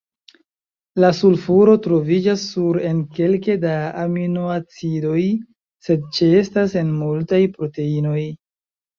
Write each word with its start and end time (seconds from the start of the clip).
La 1.03 1.09
sulfuro 1.15 1.73
troviĝas 1.87 2.45
nur 2.61 2.79
en 2.91 3.01
kelke 3.17 3.57
da 3.65 3.73
aminoacidoj, 4.03 5.19
sed 5.89 6.07
ĉeestas 6.21 6.73
en 6.81 6.89
multaj 7.03 7.41
proteinoj. 7.59 8.23